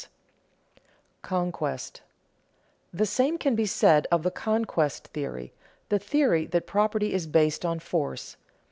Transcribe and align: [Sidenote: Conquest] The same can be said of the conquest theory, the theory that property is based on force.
[Sidenote: 0.01 0.81
Conquest] 1.21 2.01
The 2.91 3.05
same 3.05 3.37
can 3.37 3.53
be 3.53 3.67
said 3.67 4.07
of 4.11 4.23
the 4.23 4.31
conquest 4.31 5.09
theory, 5.09 5.53
the 5.89 5.99
theory 5.99 6.47
that 6.47 6.65
property 6.65 7.13
is 7.13 7.27
based 7.27 7.63
on 7.63 7.77
force. 7.77 8.35